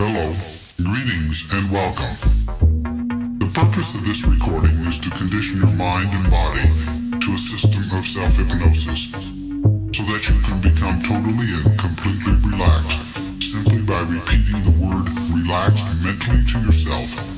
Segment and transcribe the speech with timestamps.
[0.00, 0.32] Hello,
[0.76, 2.14] greetings, and welcome.
[3.40, 6.62] The purpose of this recording is to condition your mind and body
[7.18, 13.02] to a system of self hypnosis so that you can become totally and completely relaxed
[13.42, 17.37] simply by repeating the word relaxed mentally to yourself.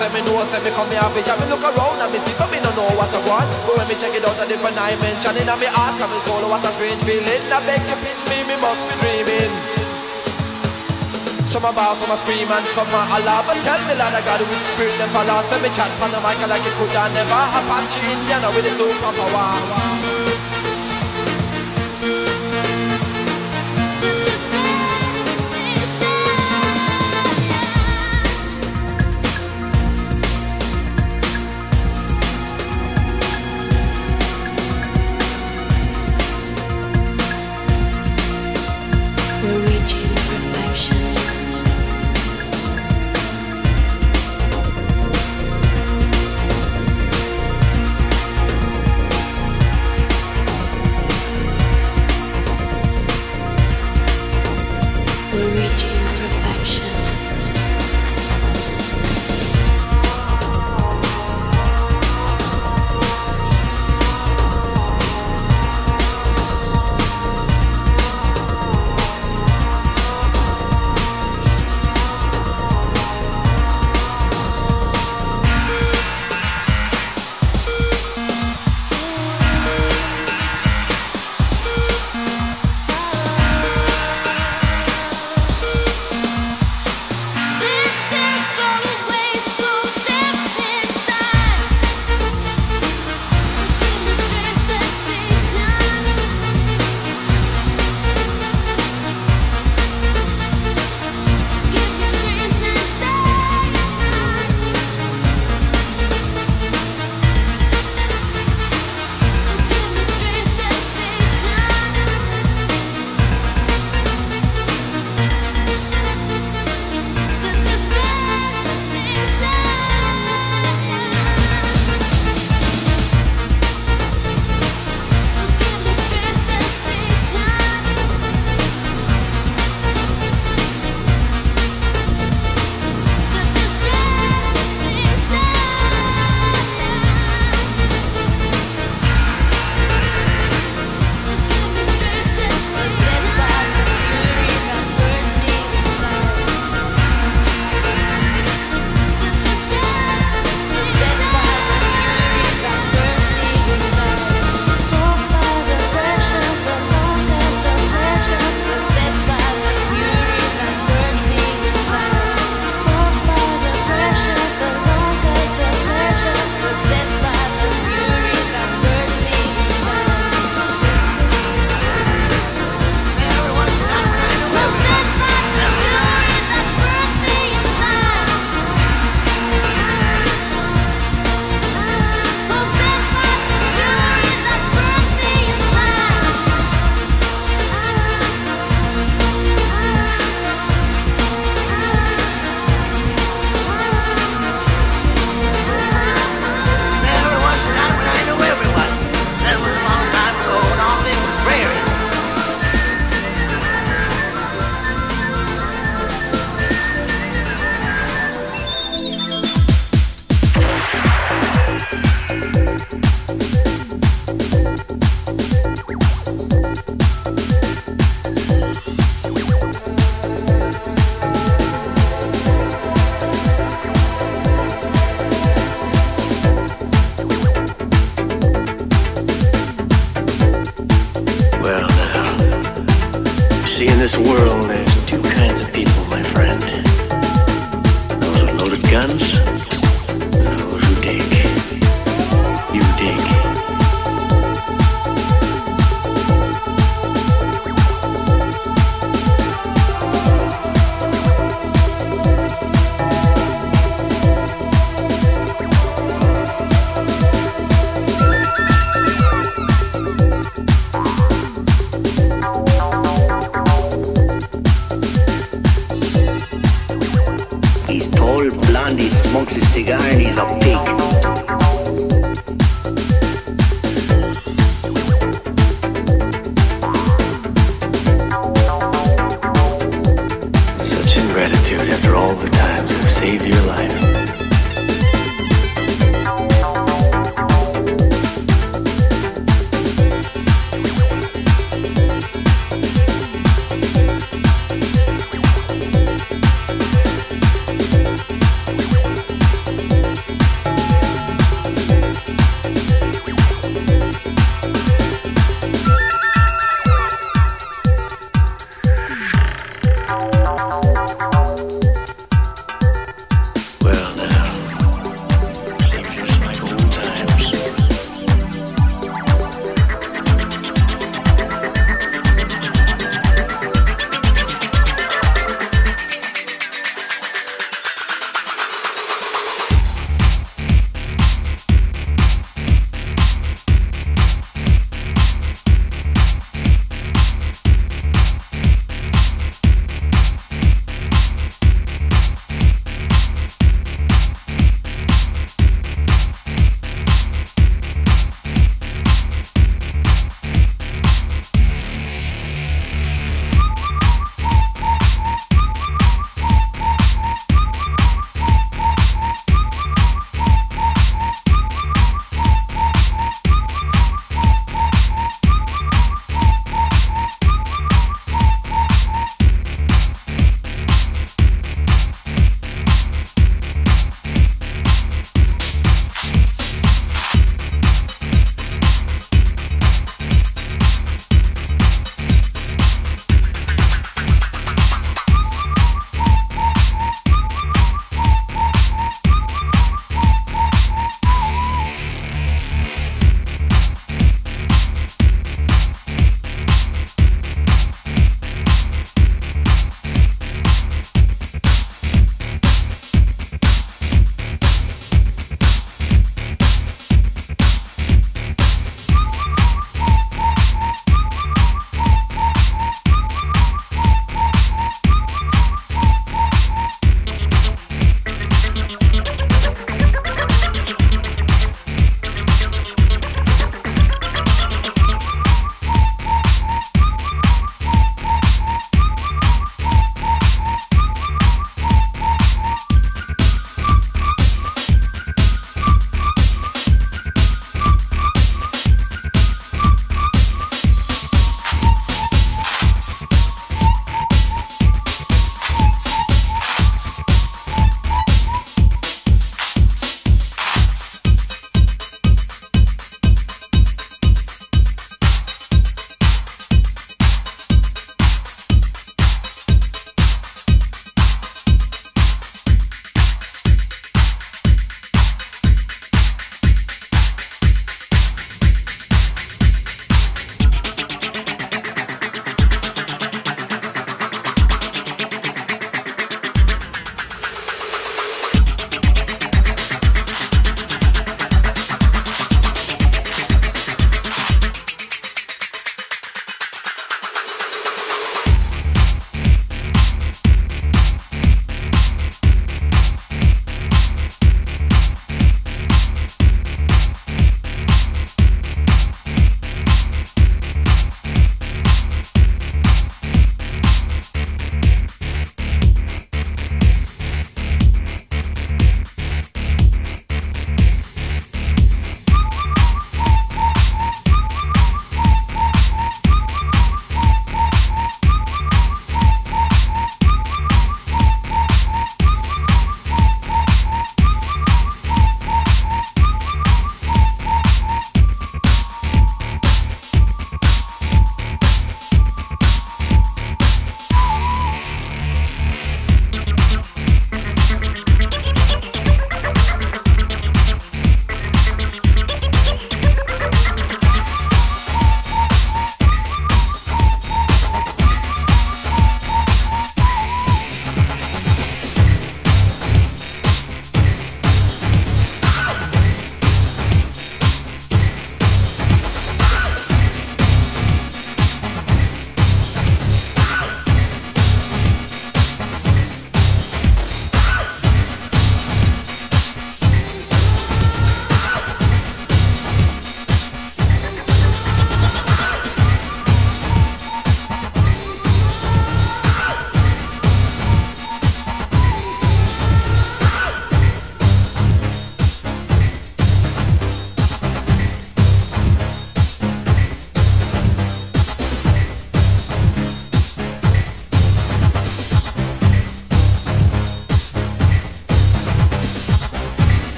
[0.00, 2.32] Say me know say me come here fish And me look around and me see
[2.40, 3.48] but me don't know what I want.
[3.68, 6.00] But when me check it out a different dimension in me heart.
[6.00, 7.44] Come me soul what a strange feeling.
[7.52, 9.52] I beg you pitch me, me must be dreaming.
[11.44, 13.44] Some a ball, some a scream and some a holler.
[13.44, 16.20] But tell me Lord of God with spirit them follow Say me chat on the
[16.24, 19.89] mic like it could have never Apache Indian with the superpower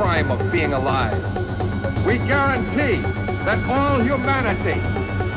[0.00, 1.22] crime of being alive.
[2.06, 3.02] We guarantee
[3.44, 4.80] that all humanity,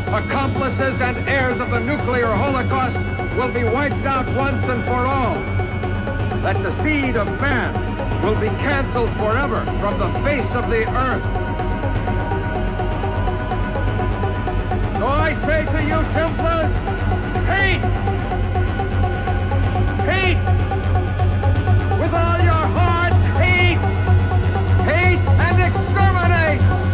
[0.08, 2.98] accomplices and heirs of the nuclear holocaust,
[3.36, 5.36] will be wiped out once and for all.
[6.46, 7.74] That the seed of man
[8.24, 11.24] will be canceled forever from the face of the earth.
[14.98, 16.74] So I say to you, Templars,
[17.52, 17.84] hate!
[20.08, 20.93] Hate!
[25.76, 26.93] Exterminate!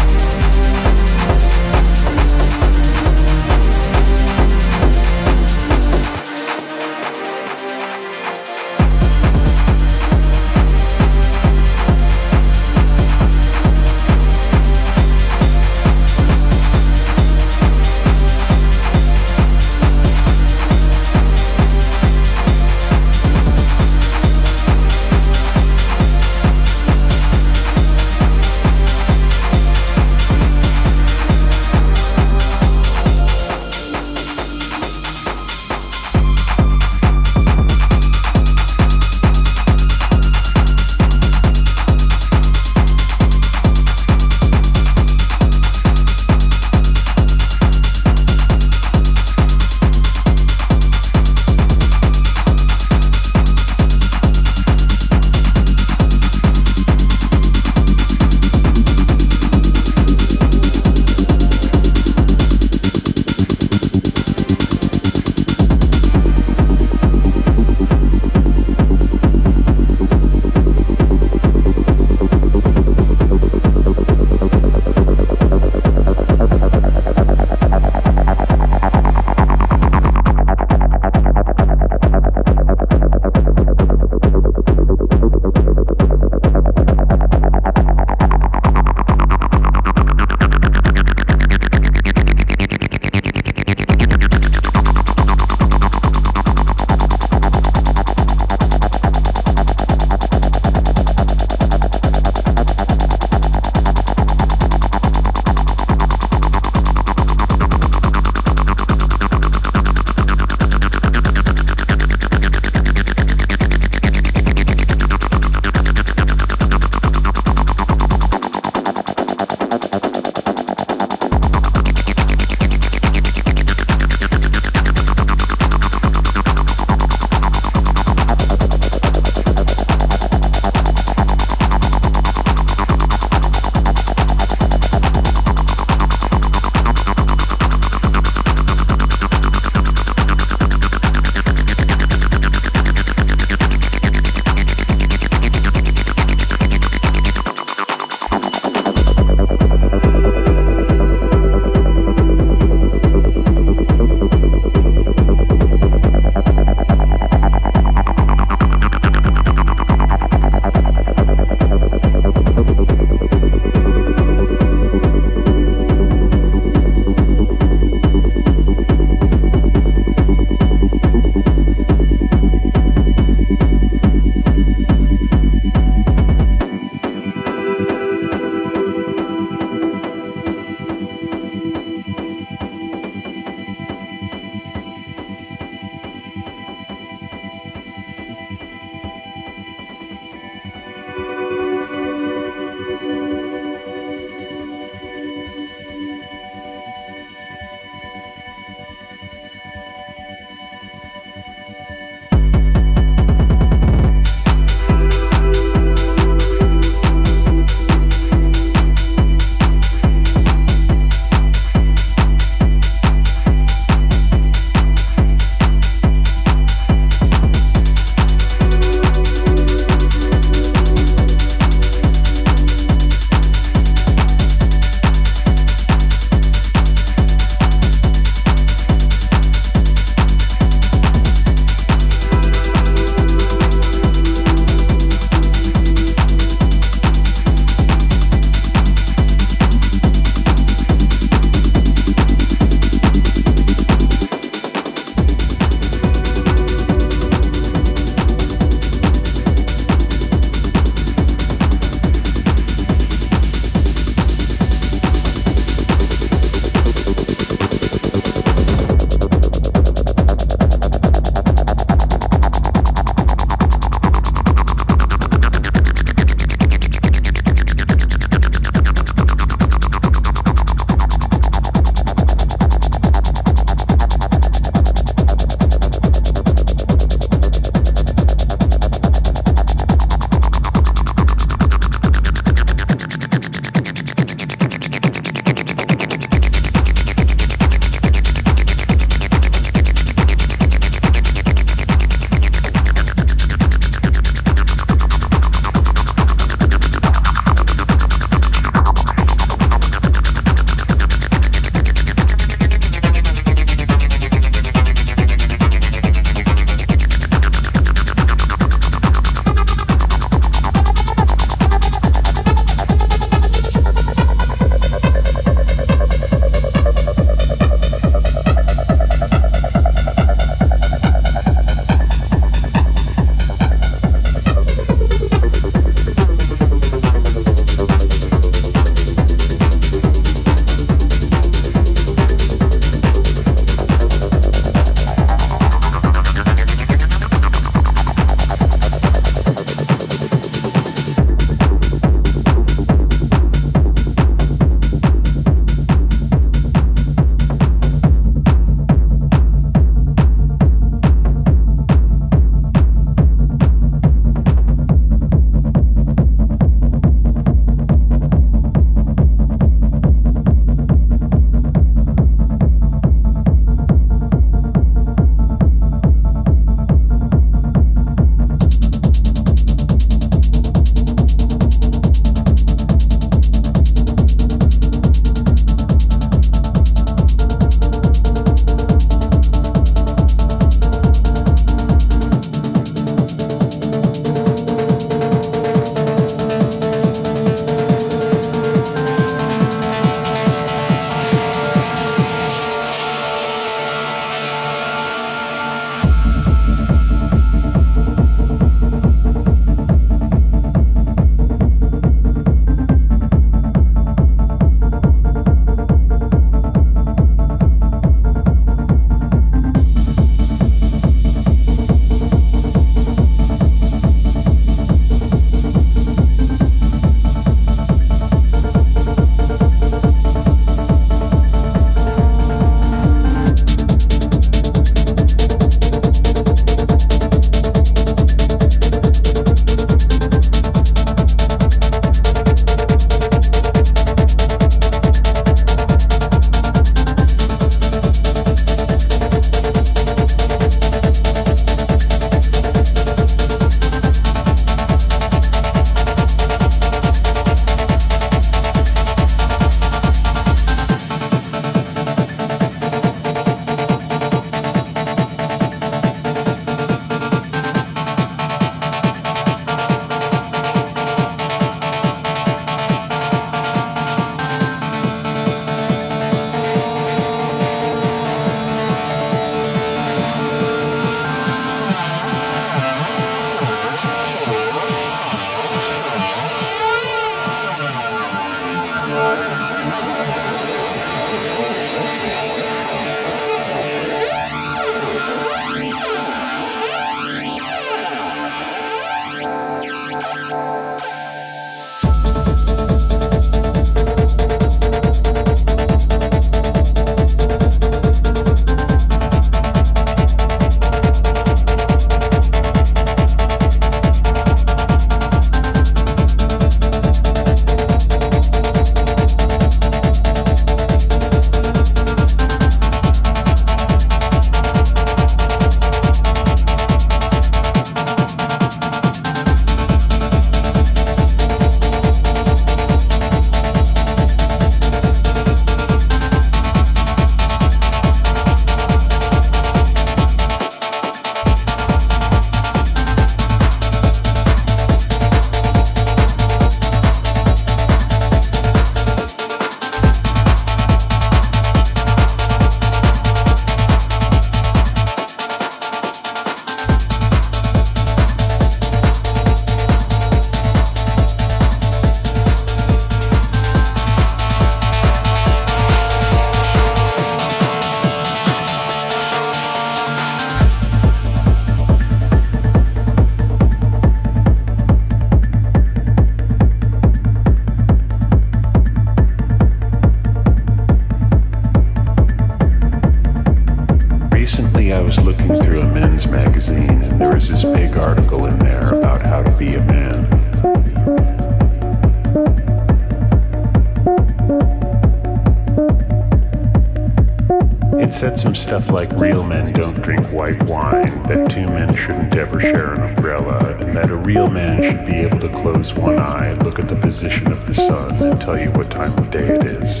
[598.48, 600.00] tell you what time of day it is.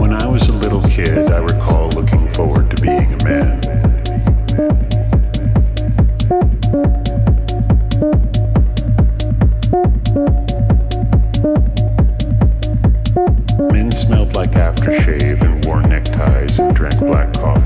[0.00, 3.60] When I was a little kid, I recall looking forward to being a man.
[13.70, 17.65] Men smelled like aftershave and wore neckties and drank black coffee.